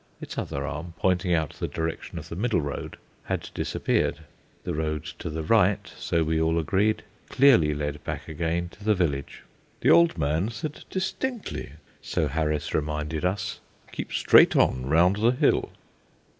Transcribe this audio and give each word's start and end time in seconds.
Its 0.19 0.35
other 0.35 0.65
arm, 0.65 0.95
pointing 0.97 1.31
out 1.31 1.53
the 1.59 1.67
direction 1.67 2.17
of 2.17 2.27
the 2.27 2.35
middle 2.35 2.59
road, 2.59 2.97
had 3.25 3.51
disappeared. 3.53 4.21
The 4.63 4.73
road 4.73 5.03
to 5.19 5.29
the 5.29 5.43
right, 5.43 5.93
so 5.95 6.23
we 6.23 6.41
all 6.41 6.57
agreed, 6.57 7.03
clearly 7.29 7.75
led 7.75 8.03
back 8.03 8.27
again 8.27 8.69
to 8.69 8.83
the 8.83 8.95
village. 8.95 9.43
"The 9.81 9.91
old 9.91 10.17
man 10.17 10.49
said 10.49 10.85
distinctly," 10.89 11.73
so 12.01 12.27
Harris 12.27 12.73
reminded 12.73 13.23
us, 13.23 13.59
"keep 13.91 14.11
straight 14.11 14.55
on 14.55 14.87
round 14.87 15.17
the 15.17 15.33
hill." 15.33 15.69